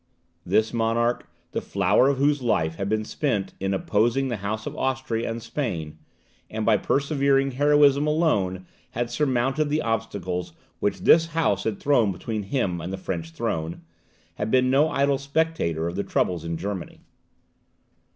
[0.47, 4.75] This monarch, the flower of whose life had been spent in opposing the House of
[4.75, 5.99] Austria and Spain,
[6.49, 8.65] and by persevering heroism alone
[8.97, 13.83] had surmounted the obstacles which this house had thrown between him and the French throne,
[14.33, 17.01] had been no idle spectator of the troubles in Germany.